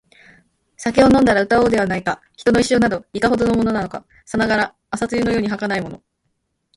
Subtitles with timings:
[0.77, 6.01] 酒を飲んだら歌おうではないか／人の一生など、いかほどのものか／さながら朝露のように儚いもの